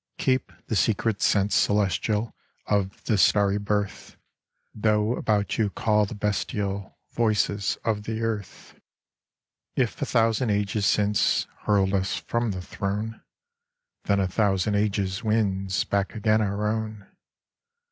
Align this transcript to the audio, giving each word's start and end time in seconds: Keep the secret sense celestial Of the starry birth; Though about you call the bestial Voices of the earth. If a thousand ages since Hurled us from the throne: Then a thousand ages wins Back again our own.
Keep 0.17 0.51
the 0.65 0.75
secret 0.75 1.21
sense 1.21 1.53
celestial 1.53 2.33
Of 2.65 3.03
the 3.03 3.19
starry 3.19 3.59
birth; 3.59 4.15
Though 4.73 5.15
about 5.15 5.59
you 5.59 5.69
call 5.69 6.07
the 6.07 6.15
bestial 6.15 6.97
Voices 7.11 7.77
of 7.85 8.05
the 8.05 8.23
earth. 8.23 8.73
If 9.75 10.01
a 10.01 10.07
thousand 10.07 10.49
ages 10.49 10.87
since 10.87 11.45
Hurled 11.67 11.93
us 11.93 12.17
from 12.17 12.49
the 12.49 12.63
throne: 12.63 13.21
Then 14.05 14.19
a 14.19 14.27
thousand 14.27 14.73
ages 14.73 15.23
wins 15.23 15.83
Back 15.83 16.15
again 16.15 16.41
our 16.41 16.67
own. 16.67 17.05